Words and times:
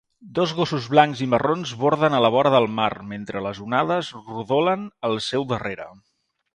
Dos 0.37 0.53
gossos 0.59 0.87
blancs 0.93 1.21
i 1.25 1.27
marrons 1.33 1.73
borden 1.83 2.17
a 2.17 2.23
la 2.27 2.33
vora 2.37 2.55
del 2.57 2.67
mar 2.81 2.89
mentre 3.13 3.45
les 3.49 3.63
onades 3.69 4.13
rodolen 4.33 4.93
al 5.11 5.19
seu 5.31 5.51
darrere. 5.57 5.93